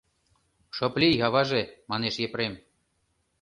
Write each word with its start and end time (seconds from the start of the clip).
—Шып 0.75 0.93
лий, 1.01 1.23
аваже,— 1.27 1.61
манеш 1.89 2.15
Епрем. 2.25 2.53